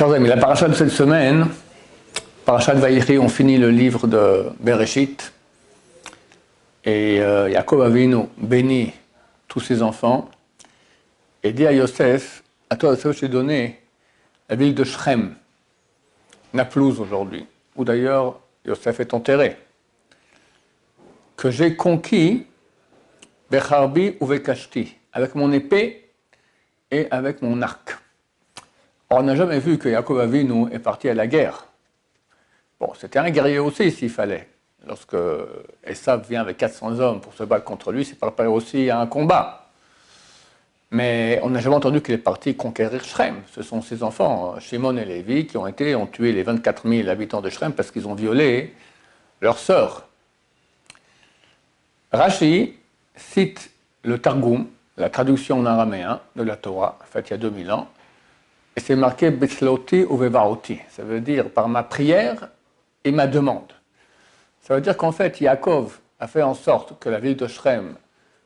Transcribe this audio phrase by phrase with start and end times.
[0.00, 1.46] Chers amis, la paracha de cette semaine,
[2.46, 5.30] paracha de Vaïri, on finit le livre de Bereshit.
[6.86, 8.94] Et euh, Yaakov Avinu bénit
[9.46, 10.30] tous ses enfants
[11.42, 13.78] et dit à Yosef, à toi Yosef, je t'ai donné
[14.48, 15.34] la ville de Shrem,
[16.54, 17.44] Naplouse aujourd'hui,
[17.76, 19.58] où d'ailleurs Yosef est enterré,
[21.36, 22.46] que j'ai conquis
[23.50, 26.08] Becharbi ou Vekashti, avec mon épée
[26.90, 27.99] et avec mon arc.
[29.10, 31.66] On n'a jamais vu que Yaakov Avinu est parti à la guerre.
[32.78, 34.48] Bon, c'était un guerrier aussi s'il fallait.
[34.86, 35.16] Lorsque
[35.84, 39.06] Esav vient avec 400 hommes pour se battre contre lui, c'est préparé aussi à un
[39.06, 39.66] combat.
[40.92, 43.42] Mais on n'a jamais entendu qu'il est parti conquérir Shrem.
[43.52, 47.08] Ce sont ses enfants, Shimon et Lévi, qui ont été, ont tué les 24 000
[47.08, 48.74] habitants de Shrem parce qu'ils ont violé
[49.40, 50.06] leur sœur.
[52.12, 52.76] Rashi
[53.14, 53.70] cite
[54.02, 54.66] le Targum,
[54.96, 57.88] la traduction en araméen de la Torah, faite il y a 2000 ans,
[58.80, 60.78] et c'est marqué Betzloti ou Vevaroti.
[60.88, 62.48] Ça veut dire par ma prière
[63.04, 63.74] et ma demande.
[64.62, 67.94] Ça veut dire qu'en fait, Yaakov a fait en sorte que la ville de Shrem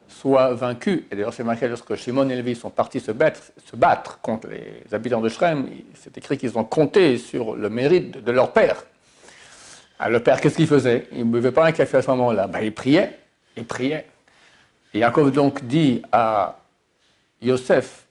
[0.08, 1.06] soit vaincue.
[1.10, 4.48] Et d'ailleurs, c'est marqué lorsque Shimon et Lévi sont partis se battre, se battre contre
[4.48, 8.82] les habitants de Shrem, c'est écrit qu'ils ont compté sur le mérite de leur père.
[10.00, 11.06] Alors, le père, qu'est-ce qu'il faisait?
[11.12, 12.48] Il ne buvait pas un café à ce moment-là.
[12.48, 13.20] Ben, il priait,
[13.56, 14.06] il priait.
[14.92, 16.58] Et Yaakov donc dit à
[17.40, 18.03] Yosef,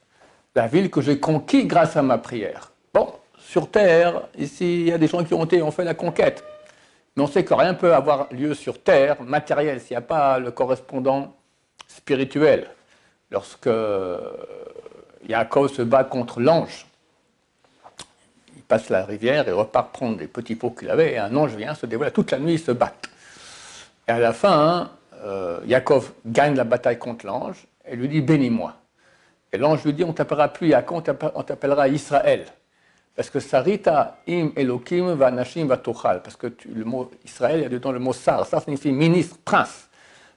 [0.54, 2.72] la ville que j'ai conquise grâce à ma prière.
[2.92, 5.94] Bon, sur terre, ici, il y a des gens qui ont, été, ont fait la
[5.94, 6.44] conquête.
[7.16, 10.38] Mais on sait que rien peut avoir lieu sur terre, matériel, s'il n'y a pas
[10.38, 11.34] le correspondant
[11.86, 12.68] spirituel.
[13.30, 13.68] Lorsque
[15.28, 16.86] Yaakov se bat contre l'ange,
[18.56, 21.54] il passe la rivière et repart prendre des petits pots qu'il avait, et un ange
[21.54, 22.12] vient se dévoiler.
[22.12, 23.08] Toute la nuit, ils se battent.
[24.08, 24.90] Et à la fin,
[25.24, 28.74] euh, Yaakov gagne la bataille contre l'ange et lui dit Bénis-moi.
[29.54, 31.04] Et l'ange lui dit On t'appellera plus Yaakov,
[31.36, 32.44] on t'appellera Israël.
[33.14, 36.22] Parce que Sarita im Elohim va nashim va tochal.
[36.22, 38.44] Parce que le mot Israël, il y a dedans le mot sar.
[38.46, 39.88] Ça signifie ministre, prince.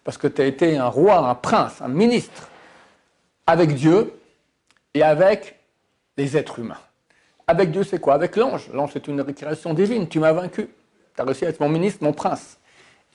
[0.03, 2.47] Parce que tu as été un roi, un prince, un ministre
[3.47, 4.14] avec Dieu
[4.94, 5.59] et avec
[6.16, 6.78] les êtres humains.
[7.47, 8.13] Avec Dieu, c'est quoi?
[8.13, 8.69] Avec l'ange.
[8.72, 10.08] L'ange, c'est une récréation divine.
[10.08, 10.69] Tu m'as vaincu.
[11.16, 12.59] Tu as réussi à être mon ministre, mon prince.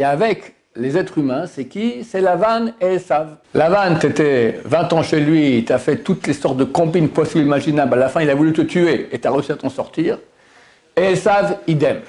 [0.00, 2.04] Et avec les êtres humains, c'est qui?
[2.04, 3.36] C'est Lavan et Esav.
[3.54, 7.08] Lavan, tu étais 20 ans chez lui, il t'a fait toutes les sortes de combines
[7.08, 7.94] possibles, imaginables.
[7.94, 10.18] À la fin, il a voulu te tuer et tu as réussi à t'en sortir.
[10.96, 12.00] Et Esav, idem.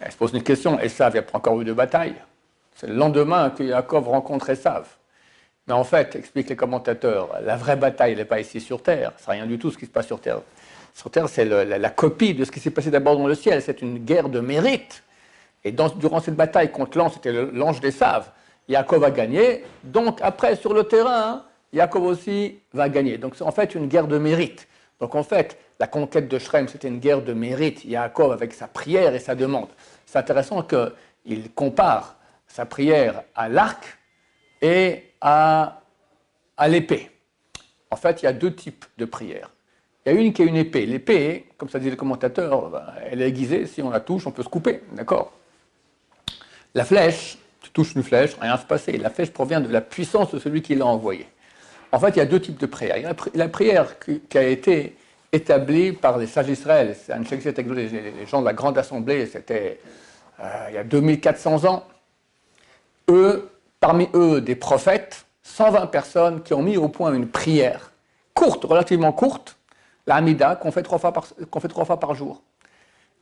[0.00, 2.14] Elle se pose une question Esav, il n'y a pas encore eu de bataille.
[2.74, 4.86] C'est le lendemain que Yaakov rencontre Esav.
[5.68, 9.12] Mais en fait, expliquent les commentateurs, la vraie bataille n'est pas ici sur Terre.
[9.18, 10.40] C'est rien du tout ce qui se passe sur Terre.
[10.94, 13.62] Sur Terre, c'est la, copie de ce qui s'est passé d'abord dans le ciel.
[13.62, 15.02] C'est une guerre de mérite.
[15.64, 18.30] Et durant cette bataille contre l'ange, c'était l'ange des Saves,
[18.68, 19.64] Yaakov a gagné.
[19.84, 23.18] Donc après, sur le terrain, Yaakov aussi va gagner.
[23.18, 24.68] Donc c'est en fait une guerre de mérite.
[25.00, 27.84] Donc en fait, la conquête de Shrem, c'était une guerre de mérite.
[27.84, 29.68] Yaakov avec sa prière et sa demande.
[30.06, 33.98] C'est intéressant qu'il compare sa prière à l'arc
[34.60, 35.80] et à,
[36.56, 37.10] à l'épée.
[37.90, 39.50] En fait, il y a deux types de prières.
[40.04, 40.86] Il y a une qui est une épée.
[40.86, 43.66] L'épée, comme ça dit le commentateur, ben, elle est aiguisée.
[43.66, 44.82] Si on la touche, on peut se couper.
[44.92, 45.32] D'accord?
[46.74, 48.86] La flèche, tu touches une flèche, rien se passe.
[48.88, 51.26] La flèche provient de la puissance de celui qui l'a envoyée.
[51.92, 53.14] En fait, il y a deux types de prières.
[53.34, 54.96] La prière qui a été
[55.32, 56.96] établie par les sages d'Israël.
[57.06, 59.80] C'est les gens de la Grande Assemblée, c'était
[60.40, 61.84] euh, il y a 2400 ans.
[63.08, 63.50] Eux,
[63.80, 67.92] parmi eux, des prophètes, 120 personnes qui ont mis au point une prière
[68.34, 69.56] courte, relativement courte,
[70.06, 72.42] la Hamida, qu'on fait, trois fois par, jour.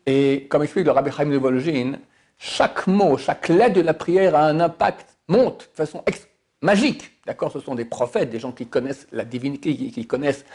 [0.06, 1.98] Et comme explique le Rabbi Chaim de Vologine,
[2.42, 6.02] chaque mot, chaque lettre de la prière a un impact, monte de façon
[6.62, 7.12] magique.
[7.26, 10.46] D'accord Ce sont des prophètes, des gens qui connaissent la divinité, qui, connaissent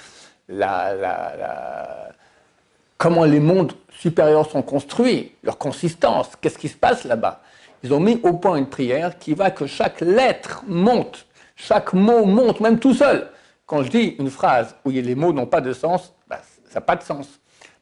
[2.98, 7.42] comment les mondes supérieurs sont construits, leur consistance, qu'est-ce qui se passe là-bas.
[7.84, 12.26] Ils ont mis au point une prière qui va que chaque lettre monte, chaque mot
[12.26, 13.30] monte, même tout seul.
[13.68, 16.82] Quand je dis une phrase où les mots n'ont pas de sens, bah, ça n'a
[16.82, 17.28] pas de sens.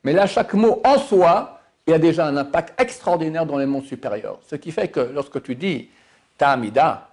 [0.03, 1.52] Mais là, chaque mot en soi
[1.87, 4.39] il a déjà un impact extraordinaire dans les mondes supérieurs.
[4.47, 5.89] Ce qui fait que lorsque tu dis
[6.37, 7.09] Ta'amida,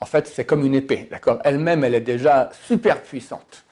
[0.00, 1.40] en fait, c'est comme une épée, d'accord?
[1.44, 3.64] Elle-même, elle est déjà super puissante.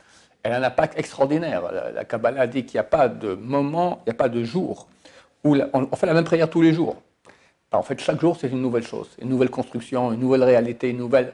[0.43, 1.63] Elle a un impact extraordinaire.
[1.95, 4.89] La, Kabbalah dit qu'il n'y a pas de moment, il n'y a pas de jour
[5.45, 7.01] où on, fait la même prière tous les jours.
[7.73, 10.99] en fait, chaque jour, c'est une nouvelle chose, une nouvelle construction, une nouvelle réalité, une
[10.99, 11.33] nouvelle.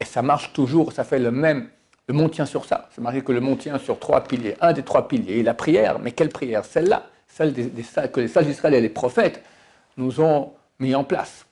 [0.00, 1.68] Et ça marche toujours, ça fait le même.
[2.08, 2.88] Le monde tient sur ça.
[2.94, 4.56] C'est marqué que le monde tient sur trois piliers.
[4.60, 5.98] Un des trois piliers la prière.
[6.00, 6.64] Mais quelle prière?
[6.64, 7.70] Celle-là celle des,
[8.12, 9.42] que les sages d'Israël et les prophètes
[9.96, 11.46] nous ont mis en place.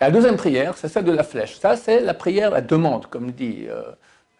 [0.00, 1.58] La deuxième prière, c'est celle de la flèche.
[1.58, 3.82] Ça, c'est la prière, la demande, comme dit euh,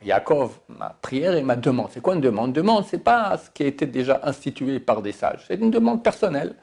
[0.05, 1.88] Yaakov, ma prière et ma demande.
[1.91, 2.52] C'est quoi une demande?
[2.52, 5.44] Demande, ce n'est pas ce qui a été déjà institué par des sages.
[5.49, 6.55] C'est une demande personnelle.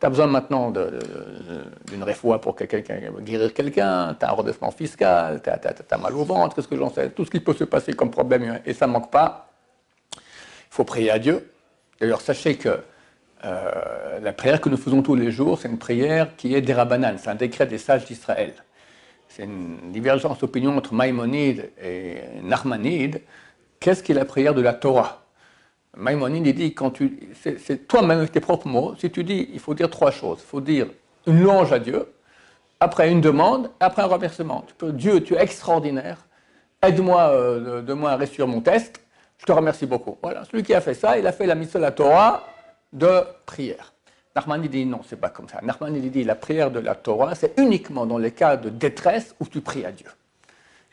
[0.00, 2.82] Tu as besoin maintenant d'une réfoua pour quelqu'un,
[3.20, 6.90] guérir quelqu'un, tu as un redressement fiscal, tu as, mal au ventre, qu'est-ce que j'en
[6.90, 9.48] sais, tout ce qui peut se passer comme problème et ça ne manque pas.
[10.14, 10.20] Il
[10.70, 11.50] faut prier à Dieu.
[11.98, 12.78] D'ailleurs, sachez que
[13.46, 16.72] euh, la prière que nous faisons tous les jours, c'est une prière qui est des
[16.72, 18.52] Rabbanan, c'est un décret des sages d'Israël.
[19.28, 23.22] C'est une divergence d'opinion entre Maïmonide et Narmanide.
[23.80, 25.22] Qu'est-ce qu'est la prière de la Torah?
[25.96, 29.74] Maïmonide dit, quand tu, c'est toi-même avec tes propres mots, si tu dis, il faut
[29.74, 30.38] dire trois choses.
[30.42, 30.86] Il faut dire
[31.26, 32.06] une louange à Dieu,
[32.80, 34.64] après une demande, après un remerciement.
[34.66, 36.26] Tu peux, Dieu, tu es extraordinaire,
[36.82, 39.00] aide-moi euh, de, moi à réussir mon test,
[39.38, 40.16] je te remercie beaucoup.
[40.22, 42.46] Voilà, celui qui a fait ça, il a fait la mission de la Torah
[42.96, 43.92] de prière.
[44.34, 45.60] Narmani dit non, c'est pas comme ça.
[45.62, 49.46] Narmani dit la prière de la Torah, c'est uniquement dans les cas de détresse où
[49.46, 50.08] tu pries à Dieu.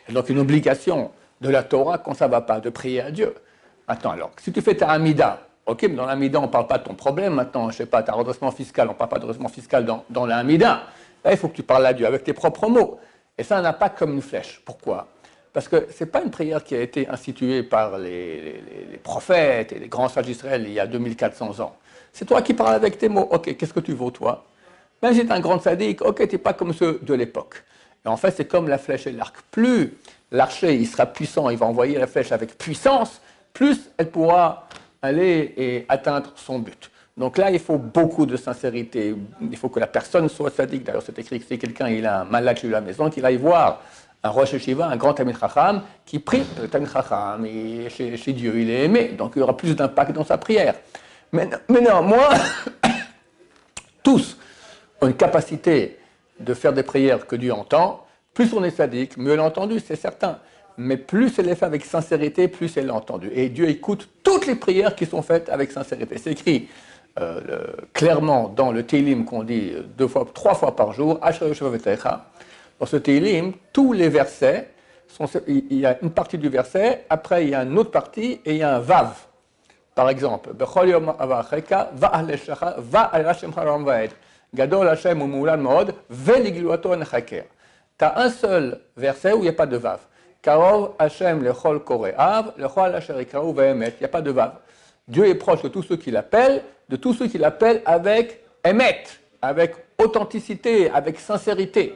[0.07, 1.11] Et donc une obligation
[1.41, 3.33] de la Torah quand ça va pas, de prier à Dieu.
[3.87, 6.77] Attends alors, si tu fais ta Amida, ok, mais dans l'Amida on ne parle pas
[6.77, 9.25] de ton problème maintenant, je sais pas, ta redressement fiscal, on ne parle pas de
[9.25, 10.83] redressement fiscal dans, dans l'Amida.
[11.23, 12.99] Là, il faut que tu parles à Dieu avec tes propres mots.
[13.37, 14.61] Et ça n'a pas comme une flèche.
[14.63, 15.07] Pourquoi?
[15.53, 18.61] Parce que ce n'est pas une prière qui a été instituée par les,
[18.91, 21.75] les prophètes et les grands sages d'Israël il y a 2400 ans.
[22.13, 23.27] C'est toi qui parles avec tes mots.
[23.31, 24.45] Ok, qu'est-ce que tu vaux, toi?
[25.01, 26.01] Ben, c'est un grand sadique.
[26.01, 27.63] Ok, tu pas comme ceux de l'époque.
[28.05, 29.35] Et en fait, c'est comme la flèche et l'arc.
[29.51, 29.97] Plus
[30.31, 33.21] l'archer il sera puissant, il va envoyer la flèche avec puissance,
[33.53, 34.67] plus elle pourra
[35.01, 36.89] aller et atteindre son but.
[37.15, 39.15] Donc là, il faut beaucoup de sincérité.
[39.41, 40.83] Il faut que la personne soit sadique.
[40.83, 43.37] D'ailleurs, c'est écrit que si quelqu'un il a un malade chez la maison, qu'il aille
[43.37, 43.81] voir
[44.23, 47.45] un Rosh Shiva, un grand Tamil Chacham, qui prie le Tamil Chacham.
[47.45, 49.09] Et chez, chez, Dieu, il est aimé.
[49.15, 50.73] Donc il y aura plus d'impact dans sa prière.
[51.33, 52.29] Mais, néanmoins,
[54.03, 54.37] tous
[55.01, 55.97] ont une capacité
[56.39, 58.05] de faire des prières que Dieu entend.
[58.33, 60.39] Plus on est sadique, mieux l'entendu, c'est certain.
[60.77, 63.31] Mais plus elle est faite avec sincérité, plus elle est entendue.
[63.33, 66.17] Et Dieu écoute toutes les prières qui sont faites avec sincérité.
[66.17, 66.67] C'est écrit
[67.19, 67.41] euh,
[67.93, 69.73] clairement dans le Télim qu'on dit
[70.07, 71.19] fois, trois fois par jour,
[72.79, 74.69] dans ce Télim, tous les versets,
[75.47, 78.53] il y a une partie du verset, après il y a une autre partie et
[78.53, 79.13] il y a un Vav.
[79.95, 80.51] Par exemple,
[87.97, 89.99] tu as un seul verset où il n'y a pas de vav.
[90.41, 93.93] Karov Hashem lechol koreav, lechol asher ikraou ve'emet.
[93.97, 94.53] Il n'y a pas de vav.
[95.07, 99.03] Dieu est proche de tous ceux qui l'appellent, de tous ceux qui l'appellent avec emet,
[99.41, 101.95] avec authenticité, avec sincérité.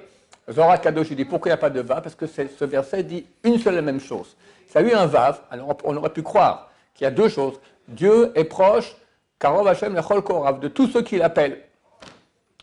[0.50, 2.02] Zora Kadosh dit pourquoi il n'y a pas de vav?
[2.02, 4.36] Parce que ce verset dit une seule et même chose.
[4.70, 7.60] Ça a eu un vav, alors on aurait pu croire qu'il y a deux choses.
[7.88, 8.96] Dieu est proche,
[9.40, 11.64] Karov Hashem Lechol Korav, de tous ceux qui l'appellent.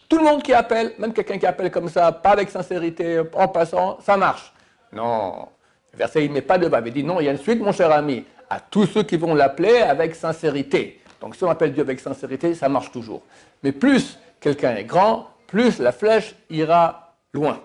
[0.08, 3.48] Tout le monde qui appelle, même quelqu'un qui appelle comme ça, pas avec sincérité, en
[3.48, 4.52] passant, ça marche.
[4.92, 5.48] Non.
[5.92, 6.82] Le verset, il ne met pas de bas.
[6.84, 9.16] Il dit non, il y a une suite, mon cher ami, à tous ceux qui
[9.16, 11.00] vont l'appeler avec sincérité.
[11.20, 13.22] Donc si on appelle Dieu avec sincérité, ça marche toujours.
[13.62, 17.60] Mais plus quelqu'un est grand, plus la flèche ira loin.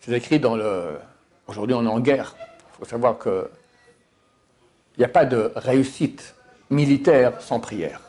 [0.00, 0.98] C'est écrit dans le.
[1.46, 2.34] Aujourd'hui, on est en guerre.
[2.38, 3.48] Il faut savoir que
[4.96, 6.34] il n'y a pas de réussite
[6.70, 8.00] militaire sans prière.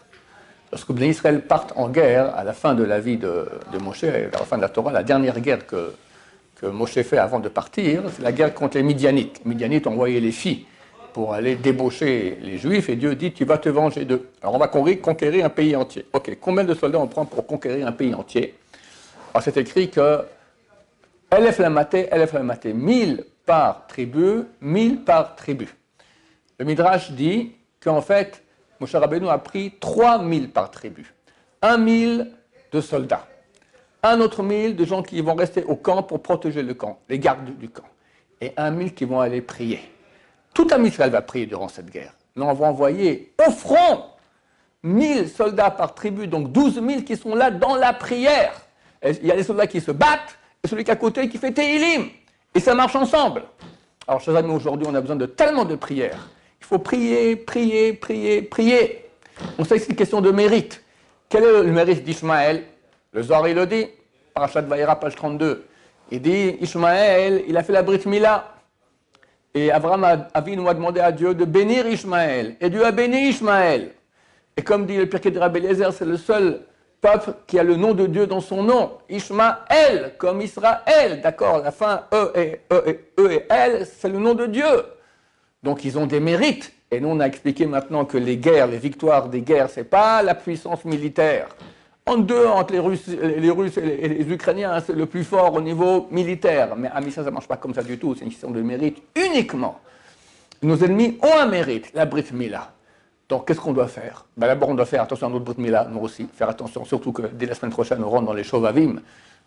[0.71, 3.47] Lorsque les Israël partent en guerre à la fin de la vie de,
[3.80, 5.94] Moshe, à la fin de la Torah, la dernière guerre que,
[6.63, 9.45] Moshe fait avant de partir, c'est la guerre contre les Midianites.
[9.45, 10.65] Midianites envoyaient les filles
[11.12, 14.29] pour aller débaucher les Juifs et Dieu dit Tu vas te venger d'eux.
[14.41, 16.05] Alors on va conquérir un pays entier.
[16.13, 18.55] Ok, combien de soldats on prend pour conquérir un pays entier?
[19.34, 20.22] Alors c'est écrit que
[21.29, 25.67] Elef Lamaté, Elef Lamaté, 1000 par tribu, 1000 par tribu.
[26.63, 27.51] Le Midrash dit
[27.84, 28.41] qu'en fait,
[28.79, 31.13] Moshe Rabbeinu a pris 3000 par tribu.
[31.62, 32.32] 1000
[32.72, 33.27] de soldats.
[34.01, 37.20] Un autre 1000 de gens qui vont rester au camp pour protéger le camp, les
[37.20, 37.84] gardes du camp.
[38.39, 39.82] Et 1000 qui vont aller prier.
[40.53, 42.13] Tout un Israël va prier durant cette guerre.
[42.38, 44.05] Mais on va envoyer au front
[44.84, 48.53] 1000 soldats par tribu, donc 12 000 qui sont là dans la prière.
[49.03, 51.38] il y a des soldats qui se battent et celui qui est à côté qui
[51.38, 52.05] fait Tehilim.
[52.55, 53.43] Et ça marche ensemble.
[54.08, 56.29] Alors, chers amis, aujourd'hui, on a besoin de tellement de prières
[56.63, 59.05] il faut prier, prier, prier, prier.
[59.60, 60.82] On sait que c'est une question de mérite.
[61.27, 62.63] Quel est le mérite d'Ishmaël?
[63.12, 63.88] Le Zohar, il le dit,
[64.34, 65.65] Parashat Vaïra, page 32.
[66.12, 68.55] Il dit, Ishmaël, il a fait la Brit Mila.
[69.53, 72.55] Et Abraham nous a demandé à Dieu de bénir Ishmaël.
[72.62, 73.91] Et Dieu a béni Ishmaël.
[74.55, 76.62] Et comme dit le Pirkei de Rabbi c'est le seul
[77.01, 79.00] peuple qui a le nom de Dieu dans son nom.
[79.10, 81.20] Ishmaël, comme Israël.
[81.22, 84.63] D'accord La fin E et E et E et L, c'est le nom de Dieu.
[85.63, 86.74] Donc ils ont des mérites.
[86.91, 89.86] Et nous, on a expliqué maintenant que les guerres, les victoires des guerres, ce n'est
[89.86, 91.48] pas la puissance militaire.
[92.05, 96.08] En deux, entre les Russes, les et, les, Ukrainiens, c'est le plus fort au niveau
[96.12, 96.75] militaire.
[96.75, 98.13] Mais ah, à ça ne marche pas comme ça du tout.
[98.13, 99.79] C'est une question de mérite uniquement.
[100.62, 102.74] Nos ennemis ont un mérite, la Brit Mila.
[103.29, 104.25] Donc, qu'est-ce qu'on doit faire?
[104.36, 106.27] Ben, d'abord, on doit faire attention à notre Brit Mila, nous aussi.
[106.34, 109.00] Faire attention, surtout que dès la semaine prochaine, on rentre dans les Chauvavim,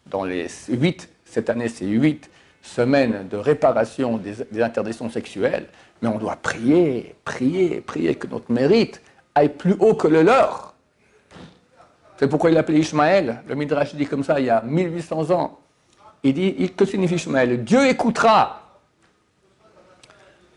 [0.06, 2.30] dans les 8, cette année c'est 8,
[2.66, 5.66] semaine de réparation des, interdictions sexuelles,
[6.02, 9.00] mais on doit prier, prier, prier que notre mérite
[9.35, 10.75] aille plus haut que le leur.
[12.18, 13.42] C'est pourquoi il l'appelait Ishmaël.
[13.46, 15.58] Le Midrash dit comme ça il y a 1800 ans.
[16.23, 17.62] Il dit Que signifie Ishmaël?
[17.62, 18.62] Dieu écoutera.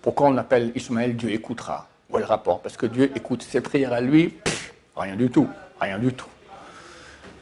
[0.01, 1.87] Pourquoi on appelle Ishmaël Dieu écoutera?
[2.09, 2.61] Où est le rapport?
[2.61, 4.37] Parce que Dieu écoute ses prières à lui,
[4.95, 5.47] rien du tout,
[5.79, 6.27] rien du tout.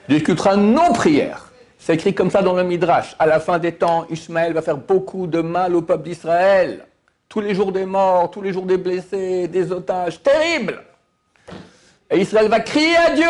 [0.09, 1.46] Dieu écoutera nos prières.
[1.87, 3.15] C'est écrit comme ça dans le Midrash.
[3.17, 6.85] À la fin des temps, Ishmaël va faire beaucoup de mal au peuple d'Israël.
[7.29, 10.21] Tous les jours des morts, tous les jours des blessés, des otages.
[10.21, 10.83] Terrible
[12.11, 13.25] Et Israël va crier à Dieu.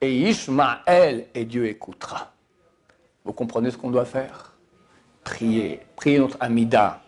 [0.00, 2.32] Et Ishmaël, et Dieu écoutera.
[3.24, 4.56] Vous comprenez ce qu'on doit faire?
[5.22, 5.82] Prier.
[5.94, 7.00] Prier notre Amida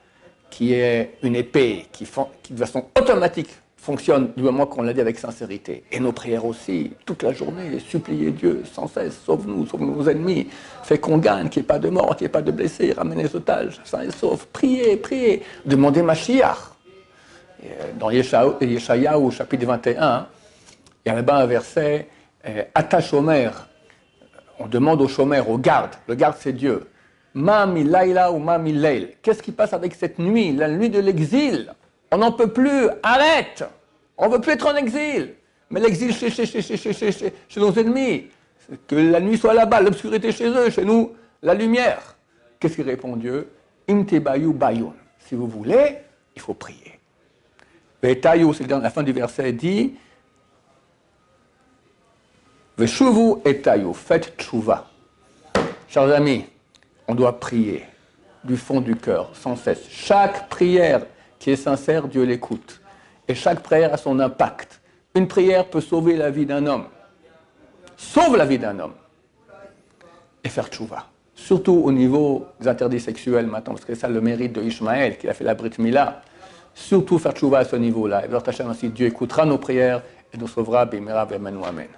[0.51, 2.07] qui est une épée qui,
[2.45, 3.51] qui de façon automatique
[3.87, 5.85] fonctionne du moment qu'on l'a dit avec sincérité.
[5.93, 10.49] Et nos prières aussi, toute la journée, supplier Dieu sans cesse, sauve-nous, sauve nos ennemis,
[10.83, 12.93] fais qu'on gagne, qu'il n'y ait pas de mort, qu'il n'y ait pas de blessés,
[12.93, 14.45] ramène les otages, sains et saufs.
[14.53, 16.57] Priez, priez, demandez Mashiach.
[17.63, 20.27] Euh, dans Yeshaya, au chapitre 21,
[21.05, 22.09] il y a là-bas un verset,
[22.45, 23.69] euh, attache mère.
[24.59, 26.89] On demande au chômeur, au garde, le garde c'est Dieu,
[27.35, 29.17] Mami Laila ou Mami Leil.
[29.23, 31.73] Qu'est-ce qui passe avec cette nuit, la nuit de l'exil?
[32.11, 33.65] On n'en peut plus, arrête
[34.17, 35.35] On ne veut plus être en exil.
[35.71, 38.29] Mais l'exil chez, chez, nos ennemis,
[38.87, 42.17] que la nuit soit là-bas, l'obscurité chez eux, chez nous, la lumière.
[42.61, 43.51] Qu'est-ce qu'il répond Dieu?
[43.89, 44.95] Imtebayu bayun.
[45.19, 45.97] Si vous voulez,
[46.35, 46.97] il faut prier.
[48.03, 49.95] C'est la fin du verset, dit
[53.95, 54.87] faites tchouva.
[55.89, 56.45] Chers amis,
[57.09, 57.85] on doit prier
[58.45, 59.89] du fond du cœur, sans cesse.
[59.91, 61.05] Chaque prière
[61.39, 62.81] qui est sincère, Dieu l'écoute.
[63.29, 64.81] Et chaque prière a son impact.
[65.15, 66.85] Une prière peut sauver la vie d'un homme.
[67.97, 68.95] Sauve la vie d'un homme.
[70.45, 71.07] Et faire tchouva.
[71.35, 75.19] Surtout au niveau des interdits sexuels maintenant, parce que c'est ça le mérite de Ishmaël,
[75.19, 76.23] qui a fait la Brit Mila.
[76.75, 78.25] Surtout faire tchouva à ce niveau-là.
[78.27, 80.03] Et ainsi, Dieu écoutera nos prières
[80.33, 80.85] et nous sauvera.
[80.85, 81.89] Bimera, Amen.